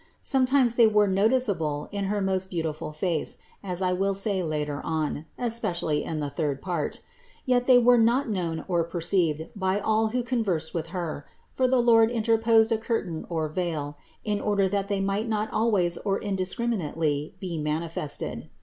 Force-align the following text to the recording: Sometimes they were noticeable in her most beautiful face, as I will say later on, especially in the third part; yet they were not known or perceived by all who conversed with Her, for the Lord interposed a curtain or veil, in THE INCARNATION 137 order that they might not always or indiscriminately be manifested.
Sometimes 0.23 0.73
they 0.73 0.87
were 0.87 1.05
noticeable 1.05 1.87
in 1.91 2.05
her 2.05 2.21
most 2.21 2.49
beautiful 2.49 2.91
face, 2.91 3.37
as 3.61 3.83
I 3.83 3.93
will 3.93 4.15
say 4.15 4.41
later 4.41 4.81
on, 4.83 5.27
especially 5.37 6.03
in 6.03 6.19
the 6.19 6.29
third 6.31 6.59
part; 6.59 7.01
yet 7.45 7.67
they 7.67 7.77
were 7.77 7.99
not 7.99 8.27
known 8.27 8.65
or 8.67 8.83
perceived 8.83 9.49
by 9.55 9.79
all 9.79 10.07
who 10.07 10.23
conversed 10.23 10.73
with 10.73 10.87
Her, 10.87 11.27
for 11.53 11.67
the 11.67 11.83
Lord 11.83 12.09
interposed 12.09 12.71
a 12.71 12.79
curtain 12.79 13.27
or 13.29 13.47
veil, 13.47 13.95
in 14.23 14.39
THE 14.39 14.43
INCARNATION 14.43 14.49
137 14.49 14.49
order 14.49 14.69
that 14.69 14.87
they 14.87 15.01
might 15.01 15.29
not 15.29 15.53
always 15.53 15.97
or 15.99 16.17
indiscriminately 16.17 17.35
be 17.39 17.59
manifested. 17.59 18.49